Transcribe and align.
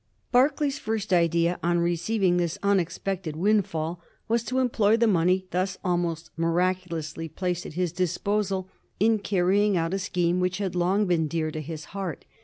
Berkeley's 0.31 0.79
first 0.79 1.13
idea 1.13 1.59
on 1.61 1.77
receiving 1.77 2.37
this 2.37 2.57
unexpected 2.63 3.35
windfall 3.35 4.01
was 4.27 4.43
to 4.45 4.57
employ 4.57 4.97
the 4.97 5.05
money 5.05 5.45
thus 5.51 5.77
almost 5.83 6.31
miraculously 6.35 7.29
placed 7.29 7.67
at 7.67 7.73
his 7.73 7.91
disposal 7.91 8.67
in 8.99 9.19
carrying 9.19 9.77
out 9.77 9.93
a 9.93 9.99
scheme 9.99 10.39
which 10.39 10.57
had 10.57 10.73
long 10.73 11.05
been 11.05 11.27
dear 11.27 11.51
to 11.51 11.61
his 11.61 11.85
heart. 11.93 12.25